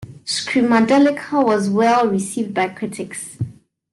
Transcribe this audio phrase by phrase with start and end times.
[0.25, 3.37] "Screamadelica" was well received by critics.